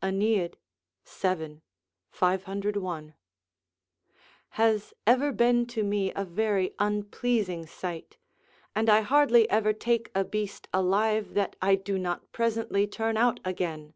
AEnead, 0.00 0.54
vii. 1.04 1.60
501.] 2.12 3.14
has 4.50 4.94
ever 5.08 5.32
been 5.32 5.66
to 5.66 5.82
me 5.82 6.12
a 6.14 6.24
very 6.24 6.72
unpleasing 6.78 7.66
sight; 7.66 8.16
and 8.76 8.88
I 8.88 9.00
hardly 9.00 9.50
ever 9.50 9.72
take 9.72 10.12
a 10.14 10.22
beast 10.22 10.68
alive 10.72 11.34
that 11.34 11.56
I 11.60 11.74
do 11.74 11.98
not 11.98 12.30
presently 12.30 12.86
turn 12.86 13.16
out 13.16 13.40
again. 13.44 13.94